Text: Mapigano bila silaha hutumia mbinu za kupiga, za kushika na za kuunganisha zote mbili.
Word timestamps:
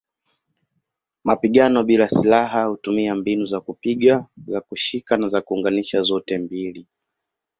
Mapigano 1.23 1.83
bila 1.83 2.09
silaha 2.09 2.63
hutumia 2.65 3.15
mbinu 3.15 3.45
za 3.45 3.61
kupiga, 3.61 4.25
za 4.47 4.61
kushika 4.61 5.17
na 5.17 5.27
za 5.27 5.41
kuunganisha 5.41 6.01
zote 6.01 6.37
mbili. 6.37 6.87